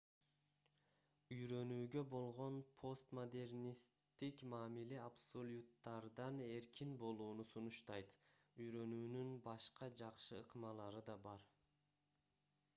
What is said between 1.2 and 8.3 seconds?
үйрөнүүгө болгон постмодернисттик мамиле абсолюттардан эркин болууну сунуштайт